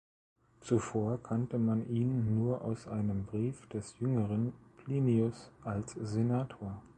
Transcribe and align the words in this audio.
Zuvor 0.61 1.21
kannte 1.21 1.59
man 1.59 1.87
ihn 1.87 2.33
nur 2.33 2.63
aus 2.63 2.87
einem 2.87 3.23
Brief 3.27 3.67
des 3.67 3.99
jüngeren 3.99 4.51
Plinius 4.77 5.51
als 5.63 5.91
Senator. 5.91 6.81